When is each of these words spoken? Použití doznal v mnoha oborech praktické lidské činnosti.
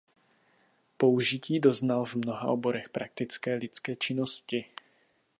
Použití 0.97 1.59
doznal 1.59 2.05
v 2.05 2.15
mnoha 2.15 2.47
oborech 2.49 2.89
praktické 2.89 3.55
lidské 3.55 3.95
činnosti. 3.95 4.65